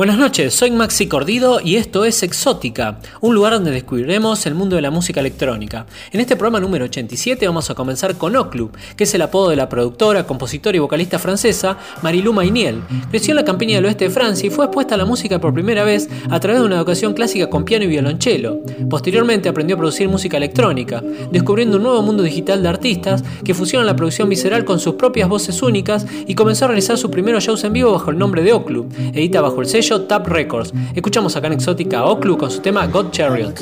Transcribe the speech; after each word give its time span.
Buenas 0.00 0.16
noches, 0.16 0.54
soy 0.54 0.70
Maxi 0.70 1.08
Cordido 1.08 1.60
y 1.62 1.76
esto 1.76 2.06
es 2.06 2.22
Exótica, 2.22 3.00
un 3.20 3.34
lugar 3.34 3.52
donde 3.52 3.70
descubriremos 3.70 4.46
el 4.46 4.54
mundo 4.54 4.76
de 4.76 4.80
la 4.80 4.90
música 4.90 5.20
electrónica. 5.20 5.84
En 6.10 6.20
este 6.20 6.36
programa 6.36 6.58
número 6.58 6.86
87 6.86 7.46
vamos 7.46 7.68
a 7.68 7.74
comenzar 7.74 8.16
con 8.16 8.34
Oclub, 8.34 8.74
que 8.96 9.04
es 9.04 9.14
el 9.14 9.20
apodo 9.20 9.50
de 9.50 9.56
la 9.56 9.68
productora, 9.68 10.26
compositora 10.26 10.74
y 10.74 10.80
vocalista 10.80 11.18
francesa 11.18 11.76
Marilou 12.00 12.32
Mainiel. 12.32 12.80
Creció 13.10 13.32
en 13.32 13.36
la 13.36 13.44
campiña 13.44 13.74
del 13.76 13.84
oeste 13.84 14.06
de 14.06 14.10
Francia 14.10 14.46
y 14.46 14.48
fue 14.48 14.64
expuesta 14.64 14.94
a 14.94 14.96
la 14.96 15.04
música 15.04 15.38
por 15.38 15.52
primera 15.52 15.84
vez 15.84 16.08
a 16.30 16.40
través 16.40 16.62
de 16.62 16.66
una 16.66 16.76
educación 16.76 17.12
clásica 17.12 17.50
con 17.50 17.66
piano 17.66 17.84
y 17.84 17.88
violonchelo. 17.88 18.60
Posteriormente 18.88 19.50
aprendió 19.50 19.76
a 19.76 19.80
producir 19.80 20.08
música 20.08 20.38
electrónica, 20.38 21.02
descubriendo 21.30 21.76
un 21.76 21.82
nuevo 21.82 22.00
mundo 22.00 22.22
digital 22.22 22.62
de 22.62 22.70
artistas 22.70 23.22
que 23.44 23.52
fusionan 23.52 23.86
la 23.86 23.96
producción 23.96 24.30
visceral 24.30 24.64
con 24.64 24.80
sus 24.80 24.94
propias 24.94 25.28
voces 25.28 25.62
únicas 25.62 26.06
y 26.26 26.34
comenzó 26.34 26.64
a 26.64 26.68
realizar 26.68 26.96
sus 26.96 27.10
primeros 27.10 27.44
shows 27.44 27.62
en 27.64 27.74
vivo 27.74 27.92
bajo 27.92 28.10
el 28.10 28.16
nombre 28.16 28.42
de 28.42 28.54
Oclub. 28.54 28.90
Edita 29.12 29.42
bajo 29.42 29.60
el 29.60 29.66
sello 29.66 29.89
Tap 29.98 30.26
Records. 30.28 30.72
Escuchamos 30.94 31.34
acá 31.36 31.48
en 31.48 31.54
Exótica 31.54 32.04
Oclu 32.04 32.38
con 32.38 32.50
su 32.50 32.60
tema 32.60 32.86
God 32.86 33.10
Chariot. 33.10 33.54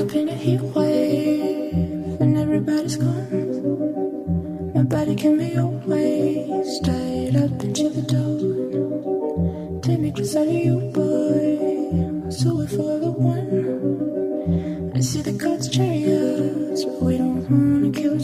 I 14.95 15.01
see 15.01 15.23
the 15.23 15.32
God's 15.32 15.68
chariots, 15.68 16.84
but 16.84 17.02
we 17.02 17.18
don't 17.18 17.92
kill 17.92 18.18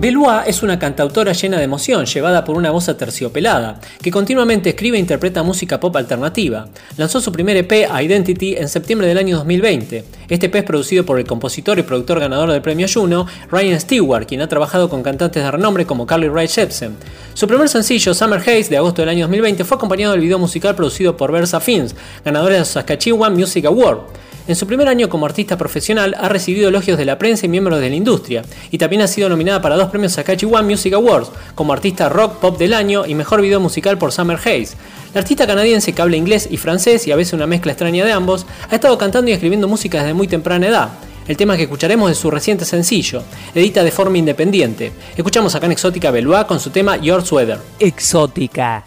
Belua 0.00 0.44
es 0.46 0.62
una 0.62 0.78
cantautora 0.78 1.32
llena 1.32 1.56
de 1.56 1.64
emoción, 1.64 2.06
llevada 2.06 2.44
por 2.44 2.56
una 2.56 2.70
voz 2.70 2.88
aterciopelada, 2.88 3.80
que 4.00 4.12
continuamente 4.12 4.68
escribe 4.68 4.96
e 4.96 5.00
interpreta 5.00 5.42
música 5.42 5.80
pop 5.80 5.96
alternativa. 5.96 6.68
Lanzó 6.96 7.20
su 7.20 7.32
primer 7.32 7.56
EP, 7.56 7.72
Identity, 8.00 8.54
en 8.54 8.68
septiembre 8.68 9.08
del 9.08 9.18
año 9.18 9.38
2020. 9.38 10.04
Este 10.28 10.46
EP 10.46 10.54
es 10.54 10.62
producido 10.62 11.04
por 11.04 11.18
el 11.18 11.26
compositor 11.26 11.80
y 11.80 11.82
productor 11.82 12.20
ganador 12.20 12.52
del 12.52 12.62
premio 12.62 12.86
Juno, 12.88 13.26
Ryan 13.50 13.80
Stewart, 13.80 14.28
quien 14.28 14.40
ha 14.40 14.48
trabajado 14.48 14.88
con 14.88 15.02
cantantes 15.02 15.42
de 15.42 15.50
renombre 15.50 15.84
como 15.84 16.06
Carly 16.06 16.28
Rae 16.28 16.46
Jepsen. 16.46 16.94
Su 17.34 17.48
primer 17.48 17.68
sencillo, 17.68 18.14
Summer 18.14 18.38
Haze, 18.38 18.70
de 18.70 18.76
agosto 18.76 19.02
del 19.02 19.08
año 19.08 19.24
2020, 19.24 19.64
fue 19.64 19.78
acompañado 19.78 20.12
del 20.12 20.22
video 20.22 20.38
musical 20.38 20.76
producido 20.76 21.16
por 21.16 21.32
Versa 21.32 21.58
Fins, 21.58 21.96
ganadora 22.24 22.54
de 22.54 22.64
Saskatchewan 22.64 23.34
Music 23.34 23.64
Award. 23.64 24.27
En 24.48 24.56
su 24.56 24.66
primer 24.66 24.88
año 24.88 25.10
como 25.10 25.26
artista 25.26 25.58
profesional 25.58 26.16
ha 26.18 26.30
recibido 26.30 26.70
elogios 26.70 26.96
de 26.96 27.04
la 27.04 27.18
prensa 27.18 27.44
y 27.44 27.50
miembros 27.50 27.80
de 27.80 27.90
la 27.90 27.96
industria, 27.96 28.42
y 28.70 28.78
también 28.78 29.02
ha 29.02 29.06
sido 29.06 29.28
nominada 29.28 29.60
para 29.60 29.76
dos 29.76 29.90
premios 29.90 30.16
One 30.16 30.62
Music 30.62 30.94
Awards, 30.94 31.30
como 31.54 31.74
artista 31.74 32.08
rock 32.08 32.38
pop 32.38 32.58
del 32.58 32.72
año 32.72 33.04
y 33.04 33.14
mejor 33.14 33.42
video 33.42 33.60
musical 33.60 33.98
por 33.98 34.10
Summer 34.10 34.38
Haze. 34.38 34.70
La 35.12 35.20
artista 35.20 35.46
canadiense 35.46 35.92
que 35.92 36.00
habla 36.00 36.16
inglés 36.16 36.48
y 36.50 36.56
francés 36.56 37.06
y 37.06 37.12
a 37.12 37.16
veces 37.16 37.34
una 37.34 37.46
mezcla 37.46 37.72
extraña 37.72 38.06
de 38.06 38.12
ambos, 38.12 38.46
ha 38.70 38.74
estado 38.74 38.96
cantando 38.96 39.30
y 39.30 39.34
escribiendo 39.34 39.68
música 39.68 39.98
desde 39.98 40.14
muy 40.14 40.28
temprana 40.28 40.66
edad. 40.66 40.88
El 41.26 41.36
tema 41.36 41.54
que 41.58 41.64
escucharemos 41.64 42.10
es 42.10 42.16
su 42.16 42.30
reciente 42.30 42.64
sencillo, 42.64 43.22
edita 43.54 43.84
de 43.84 43.90
forma 43.90 44.16
independiente. 44.16 44.92
Escuchamos 45.14 45.54
acá 45.54 45.66
en 45.66 45.72
Exótica 45.72 46.10
Belois 46.10 46.46
con 46.46 46.58
su 46.58 46.70
tema 46.70 46.96
Your 46.96 47.22
Sweater. 47.22 47.58
Exótica. 47.78 48.84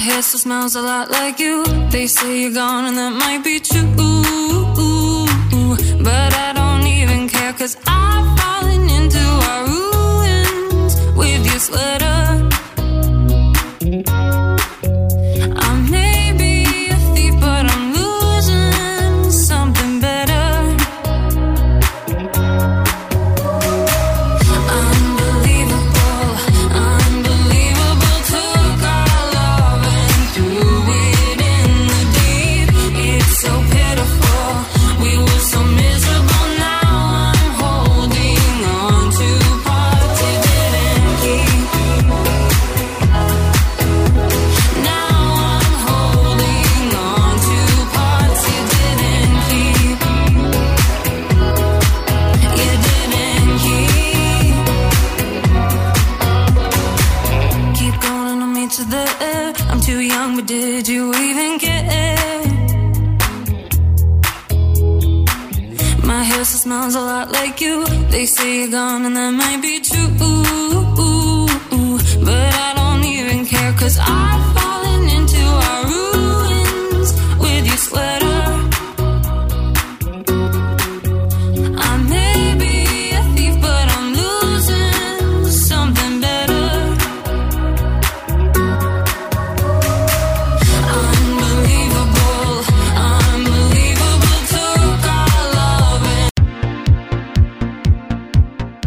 Hair 0.00 0.22
still 0.22 0.40
smells 0.40 0.74
a 0.76 0.82
lot 0.82 1.10
like 1.10 1.38
you. 1.38 1.64
They 1.90 2.06
say 2.06 2.42
you're 2.42 2.52
gone, 2.52 2.86
and 2.86 2.96
that 2.96 3.12
might 3.12 3.44
be 3.44 3.60
true. 3.60 3.86
But 6.02 6.32
I 6.46 6.52
don't 6.60 6.86
even 6.86 7.28
care, 7.28 7.52
cause 7.52 7.76
I've 7.86 8.26
fallen 8.38 8.88
into 8.98 9.24
our 9.50 9.62
ruins 9.66 10.94
with 11.16 11.44
your 11.46 11.60
sweater. 11.60 12.49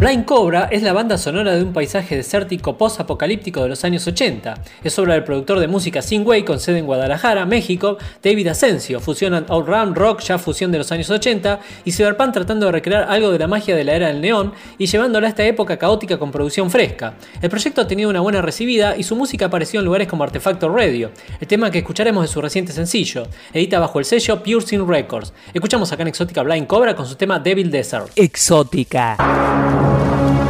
Blind 0.04 0.26
Cobra 0.26 0.68
es 0.70 0.82
la 0.82 0.92
banda 0.92 1.16
sonora 1.16 1.56
de 1.56 1.62
un 1.62 1.72
paisaje 1.72 2.14
desértico 2.14 2.76
post-apocalíptico 2.76 3.62
de 3.62 3.70
los 3.70 3.84
años 3.84 4.06
80. 4.06 4.52
Es 4.84 4.98
obra 4.98 5.14
del 5.14 5.24
productor 5.24 5.58
de 5.60 5.66
música 5.66 6.00
Way 6.12 6.42
con 6.42 6.60
sede 6.60 6.80
en 6.80 6.84
Guadalajara, 6.84 7.46
México, 7.46 7.96
David 8.22 8.48
Asensio. 8.48 9.00
Fusionan 9.00 9.46
Run 9.48 9.94
rock, 9.94 10.20
ya 10.20 10.36
fusión 10.36 10.70
de 10.70 10.76
los 10.76 10.92
años 10.92 11.08
80, 11.08 11.58
y 11.86 11.92
Cyberpunk 11.92 12.34
tratando 12.34 12.66
de 12.66 12.72
recrear 12.72 13.04
algo 13.04 13.32
de 13.32 13.38
la 13.38 13.46
magia 13.46 13.74
de 13.74 13.82
la 13.82 13.94
era 13.94 14.08
del 14.08 14.20
neón 14.20 14.52
y 14.76 14.84
llevándola 14.84 15.26
a 15.26 15.30
esta 15.30 15.42
época 15.42 15.78
caótica 15.78 16.18
con 16.18 16.30
producción 16.30 16.70
fresca. 16.70 17.14
El 17.40 17.48
proyecto 17.48 17.80
ha 17.80 17.88
tenido 17.88 18.10
una 18.10 18.20
buena 18.20 18.42
recibida 18.42 18.98
y 18.98 19.04
su 19.04 19.16
música 19.16 19.46
apareció 19.46 19.80
en 19.80 19.86
lugares 19.86 20.06
como 20.06 20.22
Artefacto 20.22 20.68
Radio. 20.68 21.12
El 21.40 21.48
tema 21.48 21.70
que 21.70 21.78
escucharemos 21.78 22.24
de 22.24 22.28
su 22.28 22.42
reciente 22.42 22.74
sencillo, 22.74 23.26
edita 23.54 23.78
bajo 23.78 24.00
el 24.00 24.04
sello 24.04 24.42
Pure 24.42 24.66
Sin 24.66 24.86
Records. 24.86 25.32
Escuchamos 25.54 25.90
acá 25.92 26.02
en 26.02 26.08
Exótica 26.08 26.42
Blind 26.42 26.66
Cobra 26.66 26.94
con 26.94 27.06
su 27.06 27.14
tema 27.14 27.38
Devil 27.38 27.70
Desert. 27.70 28.10
Exótica. 28.16 29.93
Thank 29.96 30.38
you. 30.38 30.43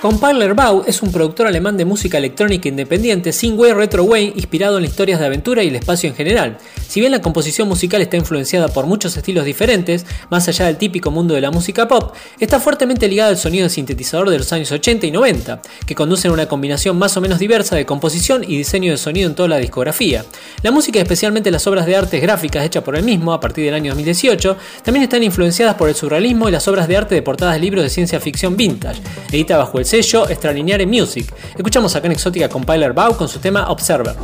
Compiler 0.00 0.54
Bau 0.54 0.82
es 0.86 1.02
un 1.02 1.12
productor 1.12 1.46
alemán 1.46 1.76
de 1.76 1.84
música 1.84 2.16
electrónica 2.16 2.70
independiente, 2.70 3.32
sin 3.32 3.58
way 3.58 3.72
retro 3.72 4.04
way, 4.04 4.32
inspirado 4.34 4.78
en 4.78 4.86
historias 4.86 5.20
de 5.20 5.26
aventura 5.26 5.62
y 5.62 5.68
el 5.68 5.76
espacio 5.76 6.08
en 6.08 6.16
general. 6.16 6.56
Si 6.88 7.00
bien 7.00 7.12
la 7.12 7.20
composición 7.20 7.68
musical 7.68 8.00
está 8.00 8.16
influenciada 8.16 8.68
por 8.68 8.86
muchos 8.86 9.14
estilos 9.18 9.44
diferentes, 9.44 10.06
más 10.30 10.48
allá 10.48 10.64
del 10.64 10.78
típico 10.78 11.10
mundo 11.10 11.34
de 11.34 11.42
la 11.42 11.50
música 11.50 11.86
pop, 11.86 12.14
está 12.38 12.58
fuertemente 12.60 13.08
ligada 13.08 13.28
al 13.28 13.36
sonido 13.36 13.64
de 13.64 13.68
sintetizador 13.68 14.30
de 14.30 14.38
los 14.38 14.50
años 14.54 14.72
80 14.72 15.06
y 15.06 15.10
90, 15.10 15.60
que 15.86 15.94
conducen 15.94 16.30
a 16.30 16.34
una 16.34 16.48
combinación 16.48 16.98
más 16.98 17.14
o 17.18 17.20
menos 17.20 17.38
diversa 17.38 17.76
de 17.76 17.84
composición 17.84 18.42
y 18.42 18.56
diseño 18.56 18.92
de 18.92 18.96
sonido 18.96 19.28
en 19.28 19.34
toda 19.34 19.50
la 19.50 19.58
discografía. 19.58 20.24
La 20.62 20.70
música, 20.70 20.98
especialmente 20.98 21.50
las 21.50 21.66
obras 21.66 21.84
de 21.84 21.96
artes 21.96 22.22
gráficas 22.22 22.64
hechas 22.64 22.82
por 22.82 22.96
él 22.96 23.04
mismo 23.04 23.34
a 23.34 23.40
partir 23.40 23.66
del 23.66 23.74
año 23.74 23.90
2018, 23.90 24.56
también 24.82 25.02
están 25.02 25.22
influenciadas 25.22 25.74
por 25.74 25.90
el 25.90 25.94
surrealismo 25.94 26.48
y 26.48 26.52
las 26.52 26.66
obras 26.68 26.88
de 26.88 26.96
arte 26.96 27.14
de 27.14 27.20
portadas 27.20 27.54
de 27.56 27.60
libros 27.60 27.84
de 27.84 27.90
ciencia 27.90 28.18
ficción 28.18 28.56
vintage, 28.56 29.02
edita 29.30 29.58
bajo 29.58 29.78
el 29.78 29.89
sello 29.90 30.28
Extralineare 30.28 30.86
Music. 30.86 31.34
Escuchamos 31.56 31.96
acá 31.96 32.06
en 32.06 32.12
Exótica 32.12 32.48
Compiler 32.48 32.92
Bow 32.92 33.16
con 33.16 33.28
su 33.28 33.40
tema 33.40 33.68
Observer. 33.70 34.14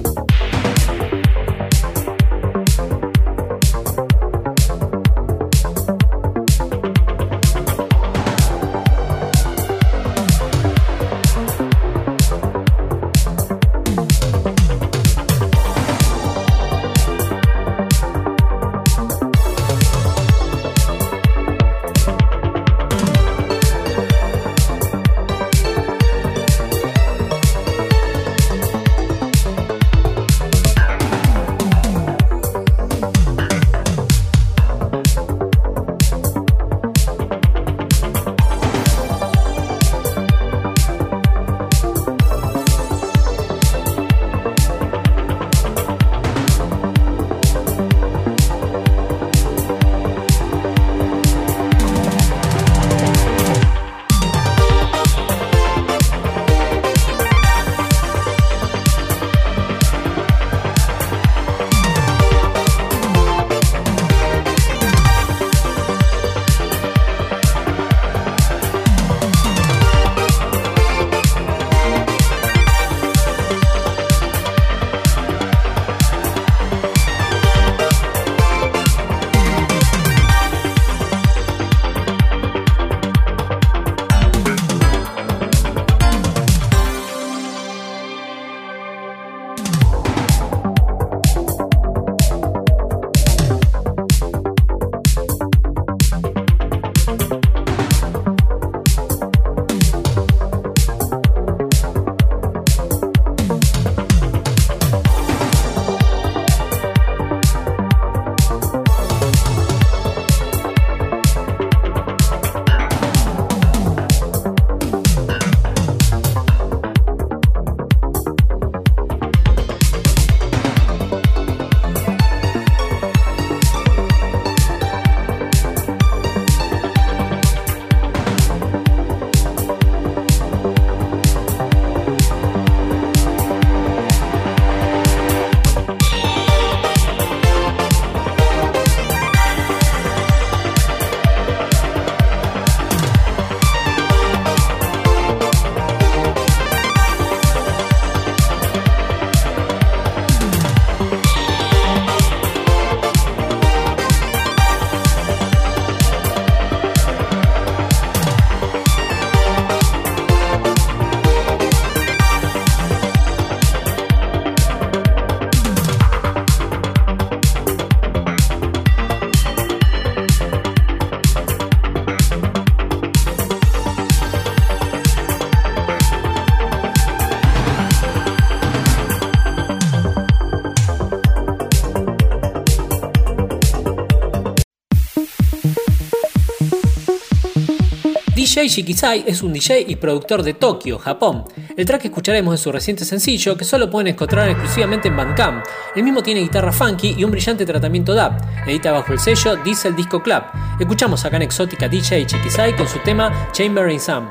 DJ 188.57 188.69
Shikisai 188.69 189.25
es 189.27 189.43
un 189.43 189.53
DJ 189.53 189.85
y 189.87 189.97
productor 189.97 190.43
de 190.43 190.55
Tokio, 190.55 190.99
Japón. 190.99 191.45
El 191.77 191.85
track 191.85 192.01
que 192.01 192.09
escucharemos 192.09 192.55
es 192.55 192.61
su 192.63 192.73
reciente 192.73 193.05
sencillo 193.05 193.55
que 193.55 193.67
solo 193.67 193.91
pueden 193.91 194.07
encontrar 194.07 194.49
exclusivamente 194.49 195.09
en 195.09 195.17
Bandcamp. 195.19 195.63
El 195.95 196.05
mismo 196.05 196.23
tiene 196.23 196.41
guitarra 196.41 196.73
funky 196.73 197.17
y 197.19 197.25
un 197.25 197.33
brillante 197.33 197.67
tratamiento 197.67 198.15
DAP. 198.15 198.41
Edita 198.67 198.93
bajo 198.93 199.13
el 199.13 199.19
sello 199.19 199.57
Diesel 199.57 199.95
Disco 199.95 200.23
Club. 200.23 200.43
Escuchamos 200.81 201.23
acá 201.27 201.37
en 201.37 201.43
Exótica 201.43 201.87
DJ 201.87 202.25
Shikisai 202.25 202.75
con 202.75 202.89
su 202.89 202.99
tema 203.01 203.51
Chamber 203.53 203.91
in 203.91 204.01
Sam. 204.01 204.31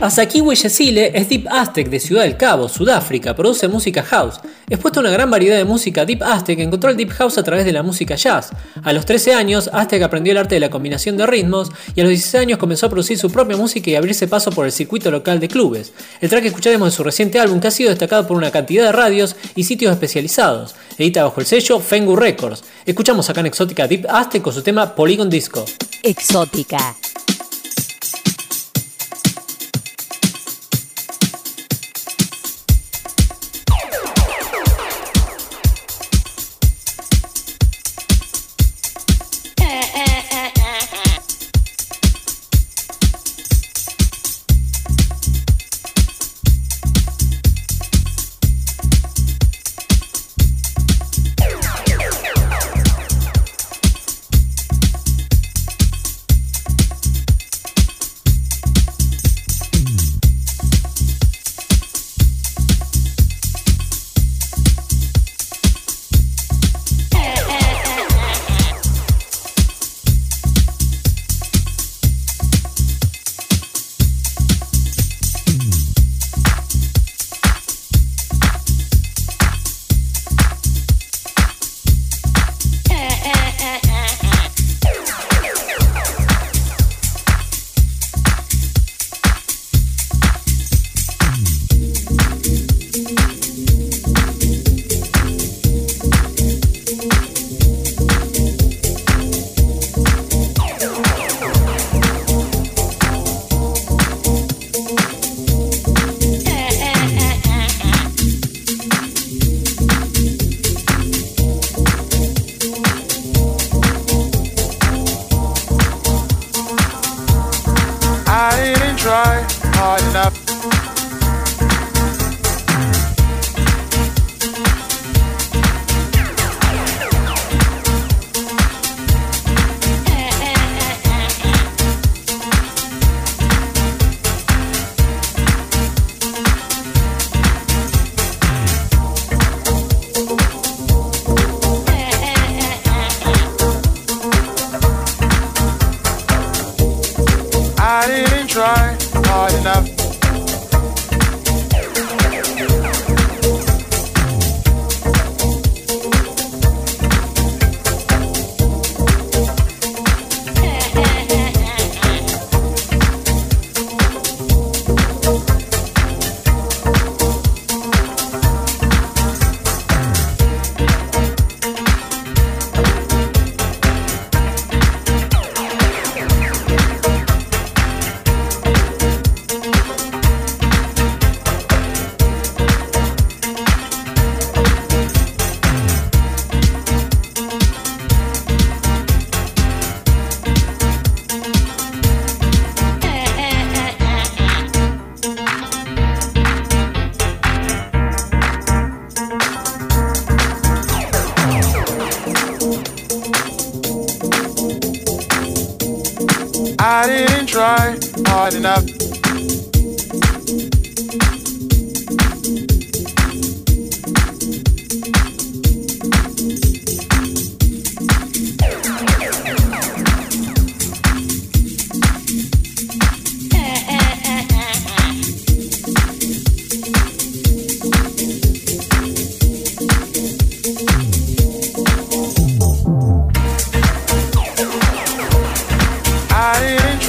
Asakiwe 0.00 0.54
Yesile 0.54 1.12
es 1.14 1.28
Deep 1.28 1.46
Aztec 1.50 1.90
de 1.90 2.00
Ciudad 2.00 2.22
del 2.22 2.38
Cabo, 2.38 2.70
Sudáfrica, 2.70 3.36
produce 3.36 3.68
música 3.68 4.02
house. 4.02 4.40
Expuesta 4.70 4.98
a 4.98 5.02
una 5.02 5.10
gran 5.10 5.30
variedad 5.30 5.58
de 5.58 5.66
música 5.66 6.06
Deep 6.06 6.22
Aztec, 6.22 6.58
encontró 6.58 6.88
el 6.88 6.96
Deep 6.96 7.10
House 7.10 7.36
a 7.36 7.42
través 7.42 7.66
de 7.66 7.72
la 7.72 7.82
música 7.82 8.14
jazz. 8.14 8.48
A 8.82 8.94
los 8.94 9.04
13 9.04 9.34
años, 9.34 9.68
Aztec 9.70 10.02
aprendió 10.02 10.32
el 10.32 10.38
arte 10.38 10.54
de 10.54 10.60
la 10.60 10.70
combinación 10.70 11.18
de 11.18 11.26
ritmos 11.26 11.70
y 11.94 12.00
a 12.00 12.04
los 12.04 12.12
16 12.12 12.34
años 12.36 12.58
comenzó 12.58 12.86
a 12.86 12.88
producir 12.88 13.18
su 13.18 13.30
propia 13.30 13.58
música 13.58 13.90
y 13.90 13.94
abrirse 13.94 14.26
paso 14.26 14.50
por 14.50 14.64
el 14.64 14.72
circuito 14.72 15.10
local 15.10 15.38
de 15.38 15.48
clubes. 15.48 15.92
El 16.22 16.30
track 16.30 16.42
que 16.42 16.48
escucharemos 16.48 16.88
de 16.88 16.96
su 16.96 17.04
reciente 17.04 17.38
álbum 17.38 17.60
que 17.60 17.68
ha 17.68 17.70
sido 17.70 17.90
destacado 17.90 18.26
por 18.26 18.38
una 18.38 18.50
cantidad 18.50 18.86
de 18.86 18.92
radios 18.92 19.36
y 19.54 19.64
sitios 19.64 19.92
especializados. 19.92 20.76
Edita 20.96 21.24
bajo 21.24 21.40
el 21.40 21.46
sello 21.46 21.78
Fengu 21.78 22.16
Records. 22.16 22.64
Escuchamos 22.86 23.28
acá 23.28 23.40
en 23.40 23.46
Exótica 23.46 23.86
Deep 23.86 24.06
Aztec 24.08 24.40
con 24.40 24.54
su 24.54 24.62
tema 24.62 24.94
Polygon 24.94 25.28
Disco. 25.28 25.62
Exótica. 26.02 26.96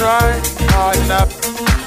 Try 0.02 0.42
hard 0.72 0.96
enough. 0.96 1.81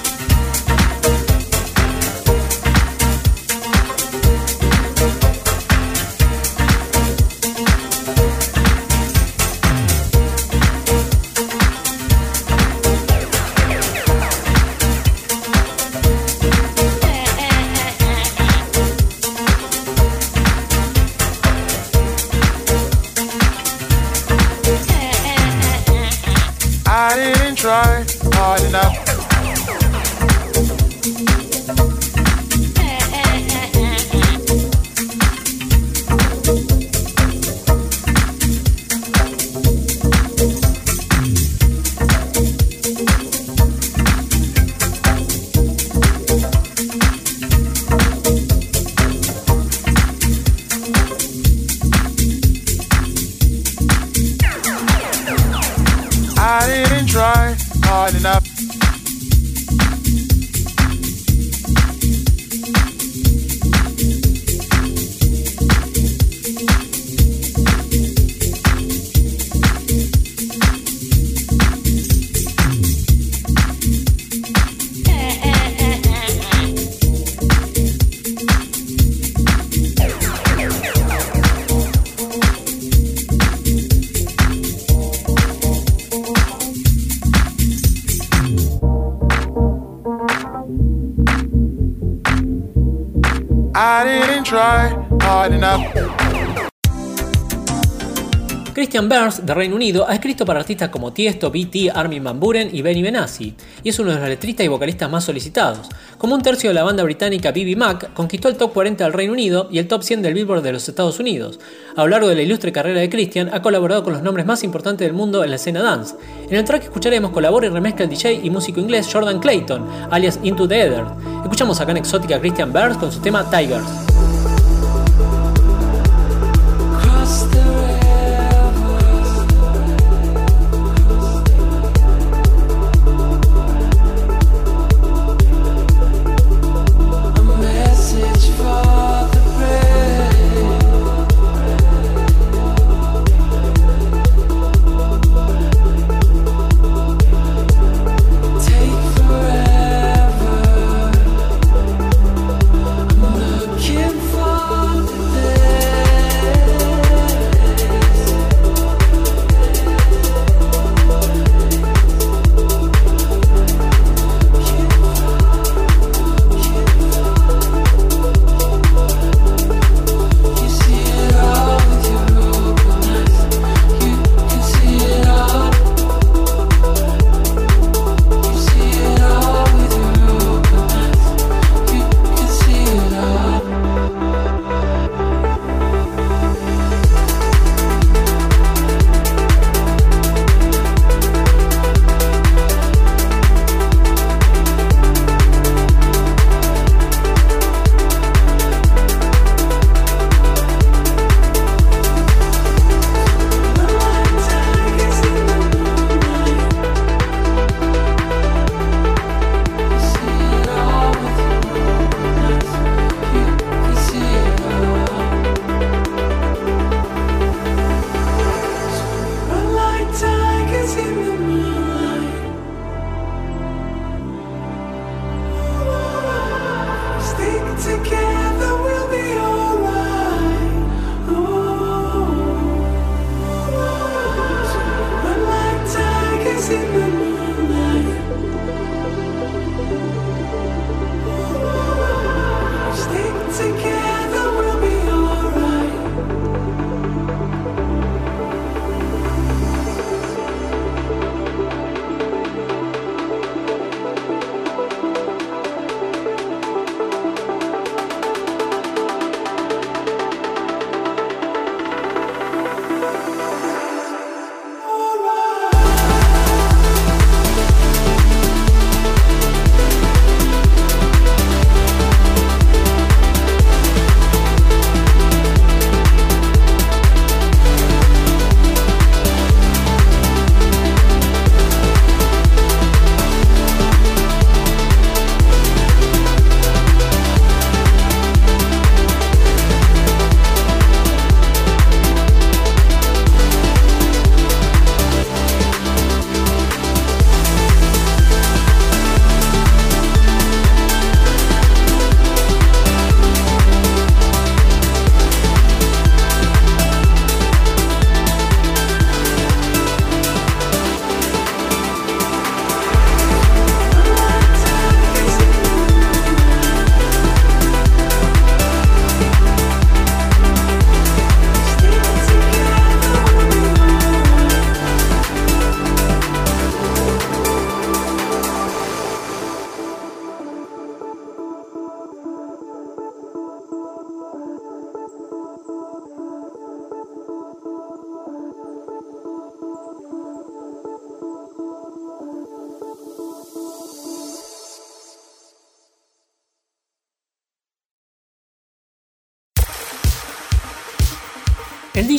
Christian 98.74 99.08
Burns, 99.08 99.46
de 99.46 99.54
Reino 99.54 99.76
Unido, 99.76 100.06
ha 100.08 100.16
escrito 100.16 100.44
para 100.44 100.60
artistas 100.60 100.90
como 100.90 101.14
Tiesto, 101.14 101.52
BT, 101.52 101.92
Armin 101.94 102.24
Van 102.24 102.40
Buren 102.40 102.70
y 102.74 102.82
Benny 102.82 103.04
Benassi, 103.04 103.54
y 103.84 103.90
es 103.90 104.00
uno 104.00 104.12
de 104.12 104.20
los 104.20 104.28
letristas 104.28 104.66
y 104.66 104.70
vocalistas 104.70 105.10
más 105.10 105.24
solicitados. 105.24 105.88
Como 106.18 106.34
un 106.34 106.42
tercio 106.42 106.72
de 106.72 106.74
la 106.74 106.84
banda 106.84 107.04
británica 107.04 107.52
BB 107.52 107.78
Mac, 107.78 108.12
conquistó 108.14 108.50
el 108.50 108.58
top 108.58 108.74
40 108.74 109.04
del 109.04 109.14
Reino 109.14 109.34
Unido 109.34 109.70
y 109.72 109.78
el 109.78 109.88
top 109.88 110.02
100 110.02 110.24
del 110.24 110.34
Billboard 110.34 110.64
de 110.64 110.74
los 110.74 110.90
Estados 110.90 111.20
Unidos. 111.20 111.60
A 111.96 112.02
lo 112.02 112.10
largo 112.10 112.28
de 112.28 112.36
la 112.36 112.42
ilustre 112.42 112.72
carrera 112.72 113.00
de 113.00 113.10
Christian, 113.10 113.50
ha 113.54 113.62
colaborado 113.62 114.04
con 114.04 114.14
los 114.14 114.24
nombres 114.24 114.48
más 114.48 114.64
importantes 114.64 115.08
del 115.08 115.16
mundo 115.16 115.44
en 115.44 115.52
la 115.52 115.58
escena 115.58 115.84
dance. 115.84 116.16
En 116.50 116.56
el 116.56 116.66
track 116.66 116.84
escucharemos 116.84 117.32
colabora 117.32 117.68
y 117.68 117.70
remezcla 117.70 118.06
el 118.06 118.10
DJ 118.10 118.42
y 118.44 118.50
músico 118.50 118.80
inglés 118.80 119.08
Jordan 119.14 119.40
Clayton, 119.40 119.88
alias 120.10 120.40
Into 120.42 120.68
the 120.68 120.82
Ether. 120.82 121.06
Escuchamos 121.44 121.80
acá 121.80 121.92
en 121.92 121.98
Exótica 121.98 122.40
Christian 122.40 122.74
Burns 122.74 122.98
con 122.98 123.12
su 123.12 123.22
tema 123.22 123.48
Tigers. 123.50 124.25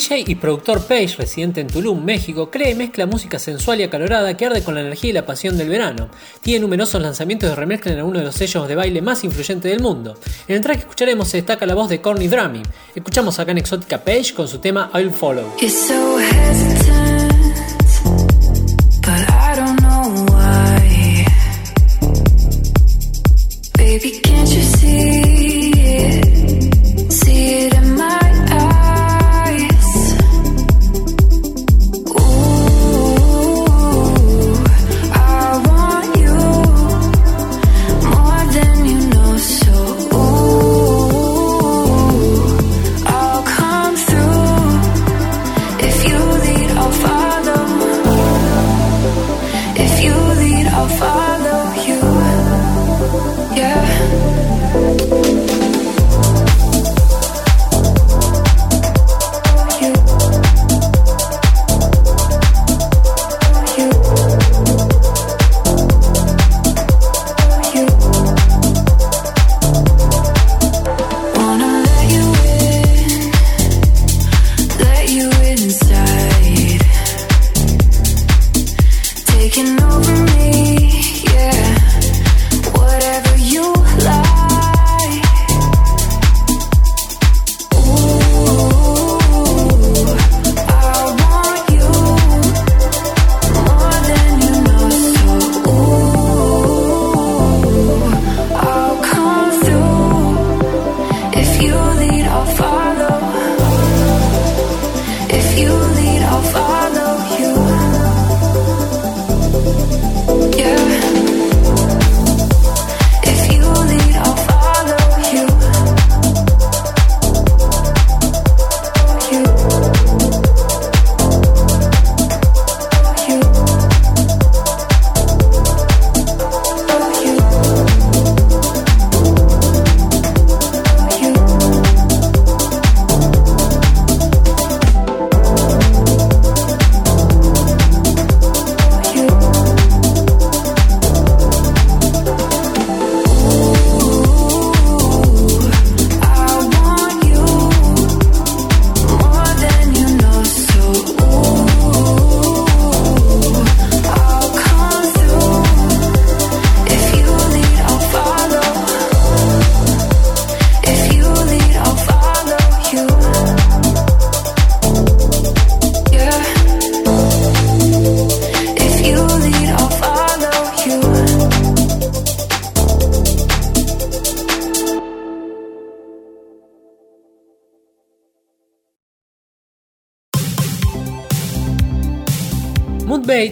Y 0.09 0.35
productor 0.35 0.85
Page, 0.85 1.15
residente 1.17 1.59
en 1.59 1.67
Tulum, 1.67 2.01
México, 2.01 2.49
crea 2.49 2.69
y 2.69 2.75
mezcla 2.75 3.05
música 3.05 3.37
sensual 3.39 3.81
y 3.81 3.83
acalorada 3.83 4.37
que 4.37 4.45
arde 4.45 4.63
con 4.63 4.75
la 4.75 4.81
energía 4.81 5.09
y 5.09 5.13
la 5.13 5.25
pasión 5.25 5.57
del 5.57 5.67
verano. 5.67 6.09
Tiene 6.41 6.61
numerosos 6.61 7.01
lanzamientos 7.01 7.49
de 7.49 7.55
remezcla 7.55 7.91
en 7.91 7.97
algunos 7.97 8.21
de 8.21 8.27
los 8.27 8.35
sellos 8.35 8.69
de 8.69 8.75
baile 8.75 9.01
más 9.01 9.25
influyentes 9.25 9.69
del 9.69 9.81
mundo. 9.81 10.17
En 10.47 10.55
el 10.55 10.61
track 10.61 10.77
que 10.77 10.83
escucharemos 10.83 11.27
se 11.27 11.37
destaca 11.37 11.65
la 11.65 11.75
voz 11.75 11.89
de 11.89 11.99
Corny 11.99 12.29
Drummy. 12.29 12.63
Escuchamos 12.95 13.37
acá 13.39 13.51
en 13.51 13.57
Exótica 13.57 14.01
Page 14.01 14.33
con 14.33 14.47
su 14.47 14.59
tema 14.59 14.89
I'll 14.93 15.11
Follow. 15.11 15.53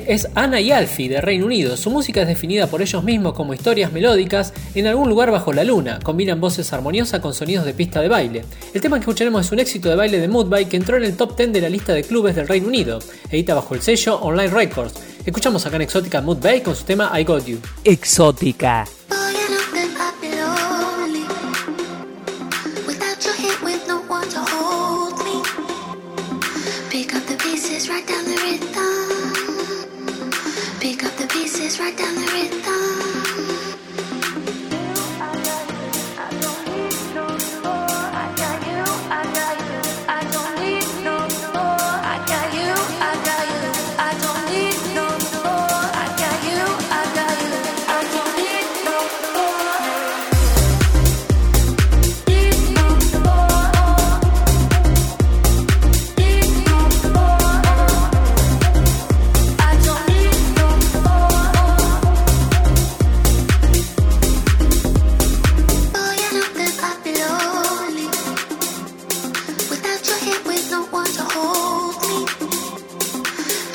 Es 0.08 0.28
Anna 0.36 0.60
y 0.60 0.72
Alfie 0.72 1.08
de 1.08 1.22
Reino 1.22 1.46
Unido. 1.46 1.78
Su 1.78 1.90
música 1.90 2.22
es 2.22 2.28
definida 2.28 2.68
por 2.68 2.82
ellos 2.82 3.04
mismos 3.04 3.34
como 3.34 3.54
historias 3.54 3.92
melódicas 3.94 4.54
en 4.74 4.86
algún 4.86 5.08
lugar 5.08 5.32
bajo 5.32 5.54
la 5.54 5.64
luna. 5.64 6.00
Combinan 6.04 6.42
voces 6.42 6.74
armoniosas 6.74 7.22
con 7.22 7.34
sonidos 7.34 7.66
de 7.66 7.74
pista 7.74 8.02
de 8.02 8.10
baile. 8.10 8.44
El 8.74 8.82
tema 8.82 8.98
que 8.98 9.02
escucharemos 9.02 9.46
es 9.46 9.52
un 9.54 9.60
éxito 9.60 9.90
de 9.90 9.96
baile 9.96 10.20
de 10.20 10.28
Moodbike 10.28 10.70
que 10.70 10.78
entró 10.78 10.98
en 10.98 11.06
el 11.06 11.16
top 11.16 11.38
10 11.38 11.54
de 11.54 11.62
la 11.62 11.70
lista 11.70 11.94
de 11.94 12.04
clubes 12.04 12.36
del 12.36 12.50
Reino 12.50 12.68
Unido. 12.68 13.00
Edita 13.32 13.54
bajo 13.54 13.76
el 13.76 13.82
sello 13.82 14.18
Online 14.20 14.50
Records. 14.50 14.94
Escuchamos 15.26 15.66
acá 15.66 15.78
en 15.78 15.84
Exótica 15.84 16.22
Moodbike 16.22 16.64
con 16.64 16.76
su 16.76 16.84
tema 16.84 17.18
I 17.18 17.24
Got 17.24 17.46
You. 17.46 17.60
Exótica. 17.86 18.86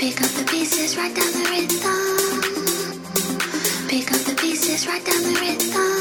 Pick 0.00 0.22
up 0.22 0.30
the 0.30 0.44
pieces, 0.44 0.96
write 0.96 1.14
down 1.14 1.30
the 1.30 1.44
rhythm. 1.50 1.82
Pick 3.86 4.10
up 4.10 4.20
the 4.20 4.34
pieces, 4.34 4.86
down 5.04 5.22
the 5.24 5.38
rhythm. 5.38 5.99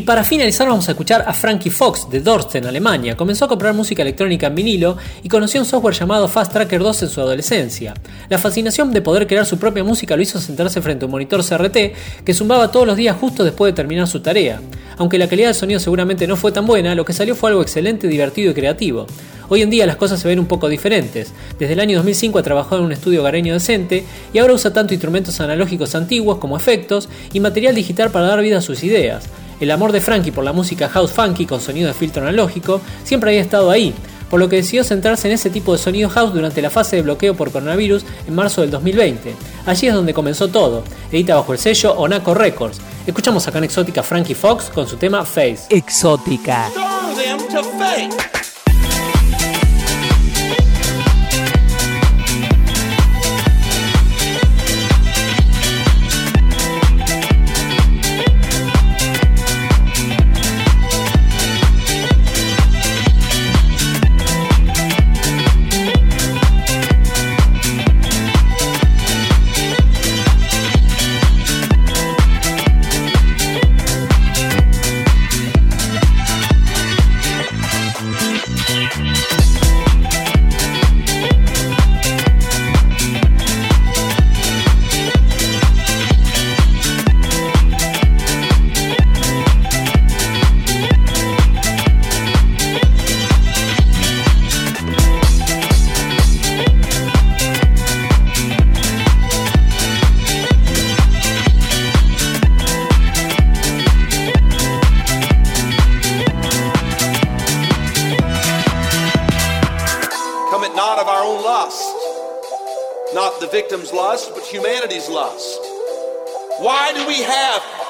Y 0.00 0.02
para 0.02 0.24
finalizar 0.24 0.66
vamos 0.66 0.88
a 0.88 0.92
escuchar 0.92 1.24
a 1.26 1.34
Frankie 1.34 1.68
Fox 1.68 2.08
de 2.08 2.20
Dorsten, 2.20 2.64
Alemania. 2.64 3.18
Comenzó 3.18 3.44
a 3.44 3.48
comprar 3.48 3.74
música 3.74 4.00
electrónica 4.00 4.46
en 4.46 4.54
vinilo 4.54 4.96
y 5.22 5.28
conoció 5.28 5.60
un 5.60 5.66
software 5.66 5.94
llamado 5.94 6.26
Fast 6.26 6.54
Tracker 6.54 6.80
2 6.80 7.02
en 7.02 7.08
su 7.10 7.20
adolescencia. 7.20 7.92
La 8.30 8.38
fascinación 8.38 8.94
de 8.94 9.02
poder 9.02 9.26
crear 9.26 9.44
su 9.44 9.58
propia 9.58 9.84
música 9.84 10.16
lo 10.16 10.22
hizo 10.22 10.40
sentarse 10.40 10.80
frente 10.80 11.04
a 11.04 11.06
un 11.06 11.10
monitor 11.10 11.44
CRT 11.44 12.24
que 12.24 12.32
zumbaba 12.32 12.70
todos 12.70 12.86
los 12.86 12.96
días 12.96 13.14
justo 13.20 13.44
después 13.44 13.74
de 13.74 13.76
terminar 13.76 14.08
su 14.08 14.20
tarea. 14.20 14.62
Aunque 14.96 15.18
la 15.18 15.28
calidad 15.28 15.48
del 15.48 15.54
sonido 15.54 15.80
seguramente 15.80 16.26
no 16.26 16.36
fue 16.36 16.50
tan 16.50 16.66
buena, 16.66 16.94
lo 16.94 17.04
que 17.04 17.12
salió 17.12 17.34
fue 17.34 17.50
algo 17.50 17.60
excelente, 17.60 18.08
divertido 18.08 18.52
y 18.52 18.54
creativo. 18.54 19.06
Hoy 19.50 19.60
en 19.60 19.68
día 19.68 19.84
las 19.84 19.96
cosas 19.96 20.18
se 20.18 20.28
ven 20.28 20.38
un 20.38 20.46
poco 20.46 20.70
diferentes. 20.70 21.34
Desde 21.58 21.74
el 21.74 21.80
año 21.80 21.98
2005 21.98 22.38
ha 22.38 22.42
trabajado 22.42 22.78
en 22.78 22.86
un 22.86 22.92
estudio 22.92 23.22
gareño 23.22 23.52
decente 23.52 24.04
y 24.32 24.38
ahora 24.38 24.54
usa 24.54 24.72
tanto 24.72 24.94
instrumentos 24.94 25.40
analógicos 25.40 25.94
antiguos 25.94 26.38
como 26.38 26.56
efectos 26.56 27.10
y 27.34 27.40
material 27.40 27.74
digital 27.74 28.10
para 28.10 28.28
dar 28.28 28.40
vida 28.40 28.58
a 28.58 28.62
sus 28.62 28.82
ideas. 28.82 29.28
El 29.60 29.70
amor 29.70 29.92
de 29.92 30.00
Frankie 30.00 30.32
por 30.32 30.42
la 30.42 30.52
música 30.52 30.88
house 30.88 31.12
funky 31.12 31.44
con 31.46 31.60
sonido 31.60 31.88
de 31.88 31.94
filtro 31.94 32.22
analógico 32.22 32.80
siempre 33.04 33.30
había 33.30 33.42
estado 33.42 33.70
ahí, 33.70 33.94
por 34.30 34.40
lo 34.40 34.48
que 34.48 34.56
decidió 34.56 34.82
centrarse 34.84 35.28
en 35.28 35.34
ese 35.34 35.50
tipo 35.50 35.72
de 35.72 35.78
sonido 35.78 36.08
house 36.08 36.32
durante 36.32 36.62
la 36.62 36.70
fase 36.70 36.96
de 36.96 37.02
bloqueo 37.02 37.34
por 37.34 37.52
coronavirus 37.52 38.04
en 38.26 38.34
marzo 38.34 38.62
del 38.62 38.70
2020. 38.70 39.34
Allí 39.66 39.88
es 39.88 39.94
donde 39.94 40.14
comenzó 40.14 40.48
todo. 40.48 40.82
Edita 41.12 41.34
bajo 41.34 41.52
el 41.52 41.58
sello 41.58 41.92
Onaco 41.94 42.32
Records. 42.32 42.80
Escuchamos 43.06 43.46
acá 43.46 43.58
en 43.58 43.64
Exótica 43.64 44.02
Frankie 44.02 44.34
Fox 44.34 44.70
con 44.70 44.88
su 44.88 44.96
tema 44.96 45.24
Face. 45.24 45.66
Exótica. 45.68 46.70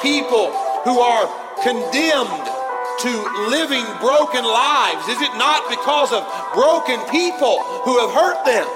People 0.03 0.53
who 0.85 1.01
are 1.01 1.29
condemned 1.63 2.47
to 3.05 3.13
living 3.49 3.85
broken 4.01 4.45
lives? 4.45 5.09
Is 5.09 5.21
it 5.21 5.33
not 5.37 5.69
because 5.69 6.13
of 6.13 6.25
broken 6.53 7.01
people 7.09 7.61
who 7.85 7.97
have 8.01 8.13
hurt 8.13 8.45
them? 8.45 8.69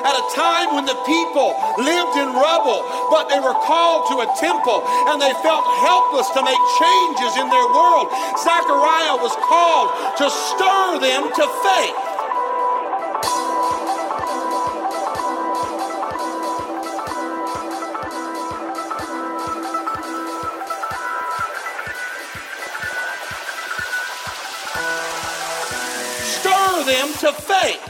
At 0.00 0.16
a 0.16 0.24
time 0.32 0.74
when 0.74 0.86
the 0.86 0.96
people 1.04 1.52
lived 1.76 2.16
in 2.16 2.32
rubble, 2.32 2.80
but 3.10 3.28
they 3.28 3.38
were 3.38 3.58
called 3.66 4.08
to 4.08 4.24
a 4.24 4.28
temple 4.38 4.80
and 5.12 5.20
they 5.20 5.34
felt 5.42 5.66
helpless 5.82 6.30
to 6.32 6.40
make 6.40 6.62
changes 6.80 7.36
in 7.36 7.50
their 7.50 7.68
world, 7.74 8.08
Zechariah 8.40 9.18
was 9.20 9.34
called 9.44 9.92
to 10.16 10.26
stir 10.30 11.04
them 11.04 11.28
to 11.28 11.44
faith. 11.62 12.09
Them 26.90 27.12
to 27.20 27.32
faith. 27.32 27.89